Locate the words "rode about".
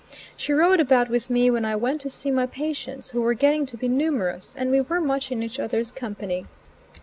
0.51-1.09